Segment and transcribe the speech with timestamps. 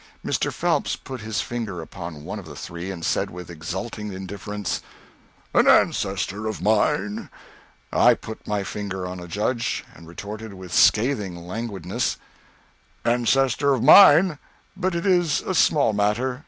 [0.25, 0.51] Mr.
[0.51, 4.81] Phelps put his finger upon one of the three, and said with exulting indifference
[5.53, 7.29] "An ancestor of mine."
[7.93, 12.17] I put my finger on a judge, and retorted with scathing languidness
[13.05, 14.39] "Ancestor of mine.
[14.75, 16.39] But it is a small matter.